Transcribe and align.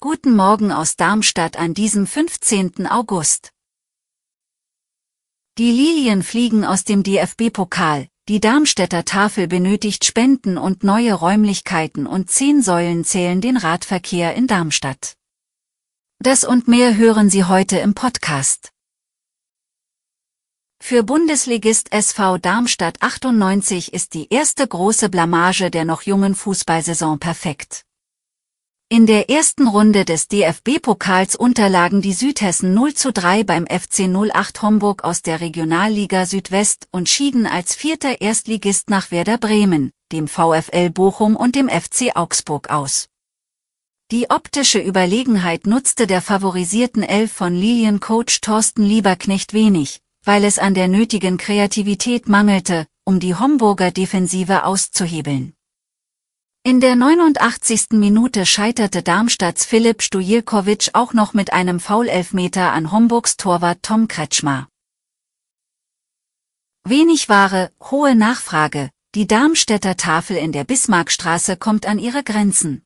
Guten 0.00 0.34
Morgen 0.34 0.72
aus 0.72 0.96
Darmstadt 0.96 1.58
an 1.58 1.74
diesem 1.74 2.06
15. 2.06 2.86
August. 2.86 3.52
Die 5.58 5.70
Lilien 5.70 6.22
fliegen 6.22 6.64
aus 6.64 6.84
dem 6.84 7.02
DFB-Pokal. 7.02 8.08
Die 8.30 8.40
Darmstädter 8.40 9.04
Tafel 9.04 9.48
benötigt 9.48 10.06
Spenden 10.06 10.56
und 10.56 10.82
neue 10.82 11.12
Räumlichkeiten 11.12 12.06
und 12.06 12.30
zehn 12.30 12.62
Säulen 12.62 13.04
zählen 13.04 13.42
den 13.42 13.58
Radverkehr 13.58 14.34
in 14.34 14.46
Darmstadt. 14.46 15.18
Das 16.18 16.42
und 16.42 16.68
mehr 16.68 16.96
hören 16.96 17.28
Sie 17.28 17.44
heute 17.44 17.80
im 17.80 17.92
Podcast. 17.92 18.72
Für 20.80 21.02
Bundesligist 21.02 21.92
SV 21.92 22.38
Darmstadt 22.38 23.02
98 23.02 23.92
ist 23.92 24.14
die 24.14 24.28
erste 24.30 24.66
große 24.66 25.10
Blamage 25.10 25.70
der 25.70 25.84
noch 25.84 26.00
jungen 26.02 26.34
Fußballsaison 26.34 27.18
perfekt. 27.18 27.84
In 28.92 29.06
der 29.06 29.30
ersten 29.30 29.68
Runde 29.68 30.04
des 30.04 30.28
DFB-Pokals 30.28 31.34
unterlagen 31.34 32.02
die 32.02 32.12
Südhessen 32.12 32.74
0 32.74 32.92
zu 32.92 33.10
3 33.10 33.42
beim 33.42 33.64
FC 33.66 34.00
08 34.00 34.60
Homburg 34.60 35.02
aus 35.02 35.22
der 35.22 35.40
Regionalliga 35.40 36.26
Südwest 36.26 36.88
und 36.90 37.08
schieden 37.08 37.46
als 37.46 37.74
vierter 37.74 38.20
Erstligist 38.20 38.90
nach 38.90 39.10
Werder 39.10 39.38
Bremen, 39.38 39.92
dem 40.12 40.28
VfL 40.28 40.90
Bochum 40.90 41.36
und 41.36 41.54
dem 41.54 41.70
FC 41.70 42.14
Augsburg 42.14 42.68
aus. 42.68 43.08
Die 44.10 44.28
optische 44.28 44.78
Überlegenheit 44.78 45.66
nutzte 45.66 46.06
der 46.06 46.20
favorisierten 46.20 47.02
Elf 47.02 47.32
von 47.32 47.54
Liliencoach 47.54 48.42
Thorsten 48.42 48.84
Lieberknecht 48.84 49.54
wenig, 49.54 50.02
weil 50.22 50.44
es 50.44 50.58
an 50.58 50.74
der 50.74 50.88
nötigen 50.88 51.38
Kreativität 51.38 52.28
mangelte, 52.28 52.86
um 53.06 53.20
die 53.20 53.34
Homburger 53.34 53.90
Defensive 53.90 54.66
auszuhebeln. 54.66 55.54
In 56.64 56.80
der 56.80 56.94
89. 56.94 57.90
Minute 57.90 58.46
scheiterte 58.46 59.02
Darmstadts 59.02 59.64
Philipp 59.64 60.00
Stujilkovic 60.00 60.90
auch 60.92 61.12
noch 61.12 61.34
mit 61.34 61.52
einem 61.52 61.80
Foulelfmeter 61.80 62.70
an 62.70 62.92
Homburgs 62.92 63.36
Torwart 63.36 63.82
Tom 63.82 64.06
Kretschmer. 64.06 64.68
Wenig 66.84 67.28
Ware, 67.28 67.72
hohe 67.90 68.14
Nachfrage, 68.14 68.90
die 69.16 69.26
Darmstädter 69.26 69.96
Tafel 69.96 70.36
in 70.36 70.52
der 70.52 70.62
Bismarckstraße 70.62 71.56
kommt 71.56 71.84
an 71.84 71.98
ihre 71.98 72.22
Grenzen. 72.22 72.84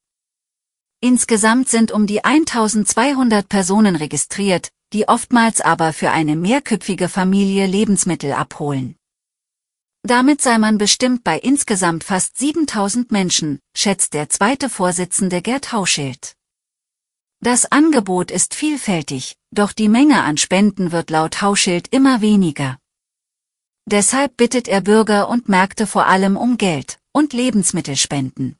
Insgesamt 1.02 1.68
sind 1.68 1.92
um 1.92 2.06
die 2.06 2.24
1200 2.24 3.46
Personen 3.46 3.96
registriert, 3.96 4.70
die 4.94 5.06
oftmals 5.06 5.60
aber 5.60 5.92
für 5.92 6.12
eine 6.12 6.34
mehrköpfige 6.34 7.10
Familie 7.10 7.66
Lebensmittel 7.66 8.32
abholen. 8.32 8.96
Damit 10.06 10.40
sei 10.40 10.58
man 10.58 10.78
bestimmt 10.78 11.24
bei 11.24 11.36
insgesamt 11.36 12.04
fast 12.04 12.38
7000 12.38 13.10
Menschen, 13.10 13.58
schätzt 13.76 14.14
der 14.14 14.28
zweite 14.28 14.70
Vorsitzende 14.70 15.42
Gerd 15.42 15.72
Hauschild. 15.72 16.36
Das 17.40 17.72
Angebot 17.72 18.30
ist 18.30 18.54
vielfältig, 18.54 19.36
doch 19.50 19.72
die 19.72 19.88
Menge 19.88 20.22
an 20.22 20.36
Spenden 20.36 20.92
wird 20.92 21.10
laut 21.10 21.42
Hauschild 21.42 21.88
immer 21.88 22.20
weniger. 22.20 22.78
Deshalb 23.84 24.36
bittet 24.36 24.68
er 24.68 24.80
Bürger 24.80 25.28
und 25.28 25.48
Märkte 25.48 25.88
vor 25.88 26.06
allem 26.06 26.36
um 26.36 26.56
Geld 26.56 27.00
und 27.10 27.32
Lebensmittelspenden. 27.32 28.56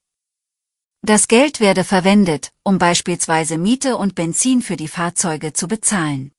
Das 1.02 1.28
Geld 1.28 1.60
werde 1.60 1.84
verwendet, 1.84 2.52
um 2.64 2.78
beispielsweise 2.78 3.56
Miete 3.56 3.96
und 3.96 4.16
Benzin 4.16 4.62
für 4.62 4.76
die 4.76 4.88
Fahrzeuge 4.88 5.52
zu 5.52 5.68
bezahlen. 5.68 6.32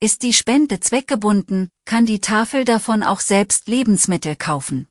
Ist 0.00 0.22
die 0.22 0.32
Spende 0.32 0.78
zweckgebunden, 0.78 1.70
kann 1.84 2.06
die 2.06 2.20
Tafel 2.20 2.64
davon 2.64 3.02
auch 3.02 3.18
selbst 3.18 3.66
Lebensmittel 3.66 4.36
kaufen. 4.36 4.86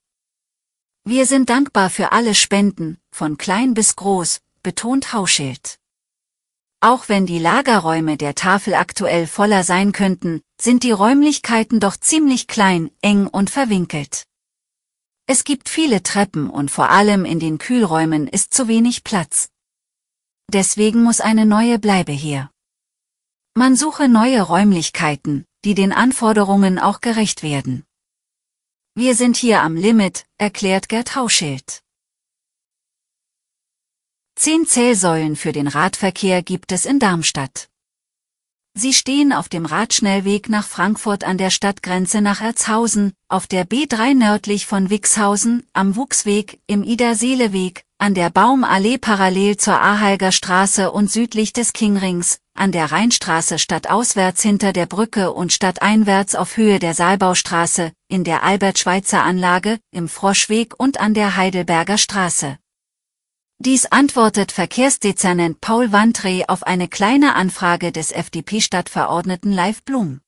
Wir 1.05 1.25
sind 1.25 1.49
dankbar 1.49 1.89
für 1.89 2.11
alle 2.11 2.35
Spenden, 2.35 2.97
von 3.09 3.37
klein 3.37 3.73
bis 3.73 3.95
groß, 3.95 4.41
betont 4.63 5.13
Hauschild. 5.13 5.79
Auch 6.81 7.07
wenn 7.07 7.25
die 7.25 7.39
Lagerräume 7.39 8.17
der 8.17 8.35
Tafel 8.35 8.73
aktuell 8.73 9.27
voller 9.27 9.63
sein 9.63 9.93
könnten, 9.93 10.41
sind 10.59 10.83
die 10.83 10.91
Räumlichkeiten 10.91 11.79
doch 11.79 11.95
ziemlich 11.95 12.47
klein, 12.47 12.91
eng 13.01 13.27
und 13.27 13.49
verwinkelt. 13.49 14.25
Es 15.25 15.45
gibt 15.45 15.69
viele 15.69 16.03
Treppen 16.03 16.49
und 16.49 16.69
vor 16.69 16.89
allem 16.89 17.23
in 17.23 17.39
den 17.39 17.59
Kühlräumen 17.59 18.27
ist 18.27 18.53
zu 18.53 18.67
wenig 18.67 19.05
Platz. 19.05 19.47
Deswegen 20.51 21.01
muss 21.01 21.21
eine 21.21 21.45
neue 21.45 21.79
Bleibe 21.79 22.11
her. 22.11 22.51
Man 23.57 23.75
suche 23.75 24.07
neue 24.07 24.43
Räumlichkeiten, 24.43 25.43
die 25.65 25.73
den 25.73 25.91
Anforderungen 25.91 26.77
auch 26.77 27.01
gerecht 27.01 27.41
werden. 27.41 27.87
Wir 28.93 29.15
sind 29.15 29.35
hier 29.35 29.63
am 29.63 29.75
Limit, 29.75 30.27
erklärt 30.37 30.89
Gerd 30.89 31.15
Hauschild. 31.15 31.81
Zehn 34.35 34.67
Zählsäulen 34.67 35.35
für 35.35 35.53
den 35.53 35.67
Radverkehr 35.67 36.43
gibt 36.43 36.71
es 36.71 36.85
in 36.85 36.99
Darmstadt. 36.99 37.67
Sie 38.75 38.93
stehen 38.93 39.33
auf 39.33 39.49
dem 39.49 39.65
Radschnellweg 39.65 40.49
nach 40.49 40.67
Frankfurt 40.67 41.23
an 41.23 41.39
der 41.39 41.49
Stadtgrenze 41.49 42.21
nach 42.21 42.41
Erzhausen, 42.41 43.13
auf 43.27 43.47
der 43.47 43.67
B3 43.67 44.13
nördlich 44.13 44.67
von 44.67 44.91
Wixhausen, 44.91 45.67
am 45.73 45.95
Wuchsweg, 45.95 46.61
im 46.67 46.83
Ida-Seele-Weg, 46.83 47.86
an 47.99 48.13
der 48.13 48.29
Baumallee 48.29 48.97
parallel 48.99 49.57
zur 49.57 49.81
Ahalger 49.81 50.31
Straße 50.31 50.91
und 50.91 51.11
südlich 51.11 51.51
des 51.51 51.73
Kingrings, 51.73 52.37
an 52.53 52.71
der 52.71 52.91
Rheinstraße 52.91 53.57
stadtauswärts 53.57 54.41
hinter 54.43 54.71
der 54.71 54.85
Brücke 54.85 55.33
und 55.33 55.51
stadteinwärts 55.51 56.35
auf 56.35 56.57
Höhe 56.57 56.77
der 56.77 56.93
Saalbaustraße, 56.93 57.91
in 58.07 58.23
der 58.23 58.43
Albert-Schweitzer-Anlage, 58.43 59.79
im 59.91 60.07
Froschweg 60.07 60.75
und 60.77 60.99
an 60.99 61.15
der 61.15 61.37
Heidelberger 61.37 61.97
Straße. 61.97 62.57
Dies 63.59 63.87
antwortet 63.87 64.51
Verkehrsdezernent 64.51 65.61
Paul 65.61 65.91
Wandre 65.91 66.45
auf 66.47 66.61
eine 66.61 66.87
kleine 66.87 67.33
Anfrage 67.33 67.91
des 67.91 68.11
FDP-Stadtverordneten 68.11 69.51
Leif 69.51 69.83
Blum. 69.83 70.21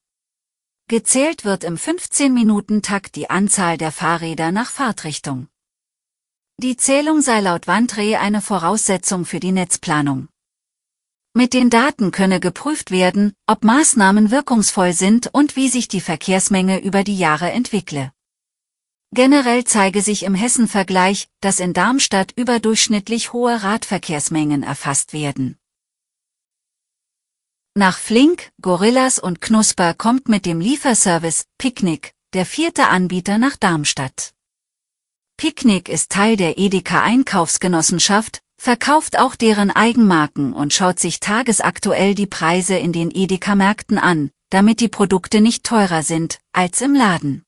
Gezählt 0.88 1.46
wird 1.46 1.64
im 1.64 1.76
15-Minuten-Takt 1.76 3.16
die 3.16 3.30
Anzahl 3.30 3.78
der 3.78 3.92
Fahrräder 3.92 4.52
nach 4.52 4.72
Fahrtrichtung. 4.72 5.48
Die 6.62 6.76
Zählung 6.76 7.22
sei 7.22 7.40
laut 7.40 7.68
Wandre 7.68 8.20
eine 8.20 8.42
Voraussetzung 8.42 9.24
für 9.24 9.40
die 9.40 9.54
Netzplanung. 9.54 10.28
Mit 11.34 11.54
den 11.54 11.70
Daten 11.70 12.12
könne 12.12 12.42
geprüft 12.42 12.92
werden, 12.92 13.32
ob 13.48 13.64
Maßnahmen 13.64 14.30
wirkungsvoll 14.30 14.92
sind 14.92 15.30
und 15.34 15.56
wie 15.56 15.70
sich 15.70 15.88
die 15.88 16.02
Verkehrsmenge 16.02 16.82
über 16.82 17.06
die 17.06 17.18
Jahre 17.18 17.50
entwickle. 17.50 18.12
Generell 19.16 19.64
zeige 19.64 20.02
sich 20.02 20.24
im 20.24 20.36
Hessen-Vergleich, 20.36 21.30
dass 21.40 21.62
in 21.62 21.72
Darmstadt 21.72 22.34
überdurchschnittlich 22.36 23.32
hohe 23.32 23.64
Radverkehrsmengen 23.64 24.62
erfasst 24.62 25.14
werden. 25.14 25.58
Nach 27.74 27.98
Flink, 27.98 28.52
Gorillas 28.62 29.18
und 29.18 29.40
Knusper 29.40 29.94
kommt 29.94 30.28
mit 30.28 30.46
dem 30.46 30.60
Lieferservice 30.60 31.46
Picknick 31.58 32.14
der 32.34 32.46
vierte 32.46 32.90
Anbieter 32.90 33.38
nach 33.38 33.56
Darmstadt. 33.56 34.34
Picknick 35.40 35.88
ist 35.88 36.12
Teil 36.12 36.36
der 36.36 36.58
Edeka 36.58 37.02
Einkaufsgenossenschaft, 37.02 38.42
verkauft 38.58 39.18
auch 39.18 39.36
deren 39.36 39.72
Eigenmarken 39.72 40.52
und 40.52 40.74
schaut 40.74 41.00
sich 41.00 41.22
tagesaktuell 41.22 42.14
die 42.14 42.28
Preise 42.28 42.76
in 42.76 42.92
den 42.92 43.10
Edeka-Märkten 43.10 43.98
an, 43.98 44.32
damit 44.50 44.82
die 44.82 44.90
Produkte 44.90 45.40
nicht 45.40 45.64
teurer 45.64 46.04
sind 46.04 46.40
als 46.52 46.82
im 46.82 46.94
Laden. 46.94 47.44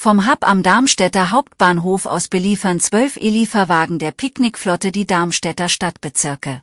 Vom 0.00 0.26
Hub 0.26 0.48
am 0.48 0.62
Darmstädter 0.62 1.30
Hauptbahnhof 1.30 2.06
aus 2.06 2.28
beliefern 2.28 2.80
zwölf 2.80 3.18
E-Lieferwagen 3.18 3.98
der 3.98 4.12
Picknickflotte 4.12 4.90
die 4.90 5.06
Darmstädter 5.06 5.68
Stadtbezirke. 5.68 6.62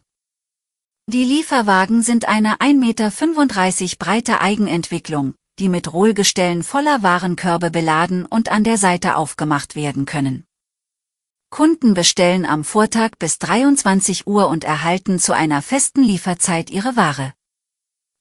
Die 1.05 1.23
Lieferwagen 1.23 2.01
sind 2.01 2.27
eine 2.27 2.55
1,35 2.61 2.73
Meter 2.79 3.95
breite 3.99 4.41
Eigenentwicklung, 4.41 5.35
die 5.59 5.69
mit 5.69 5.91
Rollgestellen 5.93 6.63
voller 6.63 7.03
Warenkörbe 7.03 7.71
beladen 7.71 8.25
und 8.25 8.49
an 8.49 8.63
der 8.63 8.77
Seite 8.77 9.15
aufgemacht 9.15 9.75
werden 9.75 10.05
können. 10.05 10.45
Kunden 11.49 11.93
bestellen 11.93 12.45
am 12.45 12.63
Vortag 12.63 13.11
bis 13.17 13.39
23 13.39 14.27
Uhr 14.27 14.47
und 14.49 14.63
erhalten 14.63 15.19
zu 15.19 15.33
einer 15.33 15.61
festen 15.61 16.03
Lieferzeit 16.03 16.69
ihre 16.69 16.95
Ware. 16.95 17.33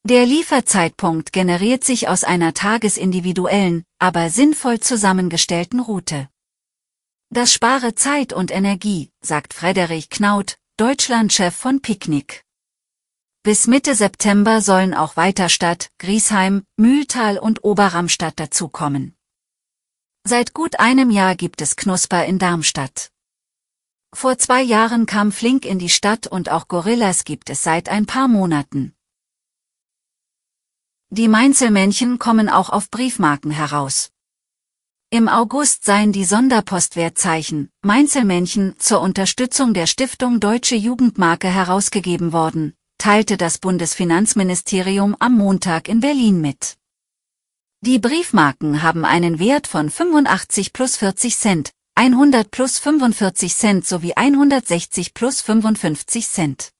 Der 0.07 0.27
Lieferzeitpunkt 0.27 1.33
generiert 1.33 1.83
sich 1.83 2.09
aus 2.09 2.25
einer 2.25 2.53
tagesindividuellen, 2.53 3.85
aber 3.99 4.29
sinnvoll 4.31 4.79
zusammengestellten 4.79 5.81
Route. 5.81 6.29
Das 7.31 7.53
spare 7.53 7.95
Zeit 7.95 8.33
und 8.33 8.51
Energie, 8.51 9.11
sagt 9.21 9.55
Frederik 9.55 10.11
Knaut, 10.11 10.59
Deutschlandchef 10.77 11.57
von 11.57 11.81
Picknick. 11.81 12.45
Bis 13.47 13.67
Mitte 13.67 13.95
September 13.95 14.63
sollen 14.63 14.95
auch 14.95 15.19
Weiterstadt, 15.19 15.91
Griesheim, 15.99 16.65
Mühltal 16.79 17.37
und 17.37 17.63
Oberramstadt 17.63 18.41
dazukommen. 18.41 19.15
Seit 20.27 20.55
gut 20.55 20.81
einem 20.81 21.11
Jahr 21.11 21.37
gibt 21.37 21.61
es 21.61 21.77
Knusper 21.77 22.25
in 22.25 22.39
Darmstadt. 22.39 23.11
Vor 24.15 24.39
zwei 24.39 24.63
Jahren 24.63 25.05
kam 25.05 25.31
Flink 25.31 25.67
in 25.67 25.79
die 25.79 25.91
Stadt 25.91 26.27
und 26.27 26.49
auch 26.49 26.69
Gorillas 26.69 27.25
gibt 27.25 27.51
es 27.51 27.63
seit 27.63 27.91
ein 27.91 28.07
paar 28.07 28.29
Monaten. 28.29 28.95
Die 31.11 31.29
Mainzelmännchen 31.29 32.19
kommen 32.19 32.49
auch 32.49 32.71
auf 32.71 32.91
Briefmarken 32.91 33.51
heraus. 33.51 34.11
Im 35.11 35.29
August 35.29 35.85
seien 35.85 36.13
die 36.13 36.25
Sonderpostwertzeichen 36.25 37.71
Mainzelmännchen 37.83 38.79
zur 38.79 39.03
Unterstützung 39.03 39.75
der 39.75 39.87
Stiftung 39.87 40.41
Deutsche 40.41 40.77
Jugendmarke 40.77 41.49
herausgegeben 41.49 42.33
worden, 42.33 42.75
teilte 43.05 43.37
das 43.37 43.59
Bundesfinanzministerium 43.59 45.15
am 45.19 45.37
Montag 45.37 45.89
in 45.91 46.01
Berlin 46.01 46.41
mit. 46.41 46.79
Die 47.83 47.99
Briefmarken 47.99 48.83
haben 48.83 49.05
einen 49.05 49.39
Wert 49.39 49.67
von 49.67 49.91
85 49.91 50.73
plus 50.73 50.97
40 50.97 51.37
Cent, 51.37 51.71
100 51.97 52.51
plus 52.51 52.79
45 52.79 53.55
Cent 53.55 53.87
sowie 53.87 54.15
160 54.15 55.13
plus 55.13 55.43
55 55.43 56.27
Cent. 56.27 56.71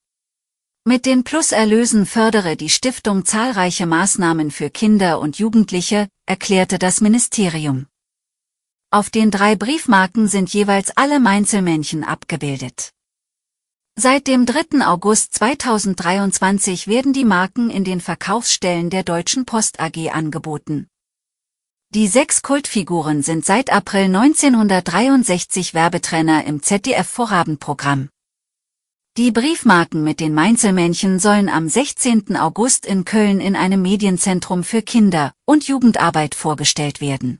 Mit 0.83 1.05
den 1.05 1.23
Pluserlösen 1.23 2.07
fördere 2.07 2.55
die 2.55 2.71
Stiftung 2.71 3.23
zahlreiche 3.23 3.85
Maßnahmen 3.85 4.49
für 4.49 4.71
Kinder 4.71 5.19
und 5.19 5.37
Jugendliche, 5.37 6.07
erklärte 6.25 6.79
das 6.79 7.01
Ministerium. 7.01 7.85
Auf 8.89 9.11
den 9.11 9.29
drei 9.29 9.55
Briefmarken 9.55 10.27
sind 10.27 10.51
jeweils 10.51 10.89
alle 10.97 11.19
Mainzelmännchen 11.19 12.03
abgebildet. 12.03 12.94
Seit 13.97 14.27
dem 14.27 14.45
3. 14.45 14.85
August 14.85 15.35
2023 15.35 16.87
werden 16.87 17.13
die 17.13 17.23
Marken 17.23 17.69
in 17.69 17.85
den 17.85 18.01
Verkaufsstellen 18.01 18.89
der 18.89 19.03
Deutschen 19.03 19.45
Post 19.45 19.79
AG 19.79 20.11
angeboten. 20.11 20.87
Die 21.91 22.07
sechs 22.07 22.41
Kultfiguren 22.41 23.21
sind 23.21 23.45
seit 23.45 23.71
April 23.71 24.13
1963 24.13 25.73
Werbetrenner 25.73 26.43
im 26.43 26.61
ZDF-Vorabendprogramm. 26.61 28.09
Die 29.15 29.31
Briefmarken 29.31 30.03
mit 30.03 30.19
den 30.19 30.33
Mainzelmännchen 30.33 31.19
sollen 31.19 31.47
am 31.47 31.69
16. 31.69 32.35
August 32.35 32.85
in 32.85 33.05
Köln 33.05 33.39
in 33.39 33.55
einem 33.55 33.81
Medienzentrum 33.81 34.65
für 34.65 34.81
Kinder- 34.81 35.31
und 35.45 35.69
Jugendarbeit 35.69 36.35
vorgestellt 36.35 36.99
werden. 36.99 37.39